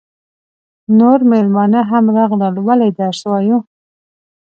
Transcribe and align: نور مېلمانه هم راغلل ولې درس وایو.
نور 0.99 1.19
مېلمانه 1.31 1.81
هم 1.91 2.05
راغلل 2.17 2.55
ولې 2.67 2.89
درس 2.99 3.21
وایو. 3.29 3.57